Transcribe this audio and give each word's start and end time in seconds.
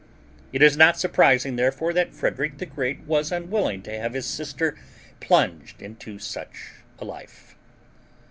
It 0.51 0.63
is 0.63 0.75
not 0.75 0.97
surprising, 0.99 1.57
therefore, 1.57 1.93
that 1.93 2.11
Frederick 2.11 2.57
the 2.57 2.65
Great 2.65 3.01
was 3.01 3.31
unwilling 3.31 3.83
to 3.83 3.95
have 3.99 4.13
his 4.15 4.25
sister 4.25 4.75
plunged 5.19 5.79
into 5.79 6.17
such 6.17 6.71
a 6.97 7.05
life. 7.05 7.55